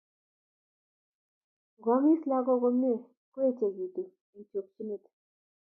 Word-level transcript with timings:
Ngoamis 1.77 2.21
lagok 2.29 2.59
komie 2.61 3.05
koechikitu 3.33 4.03
eng 4.35 4.45
chokchinet 4.51 5.03